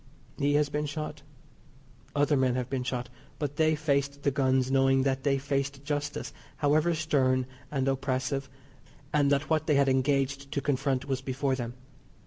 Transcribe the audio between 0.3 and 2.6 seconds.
He has been shot. Other men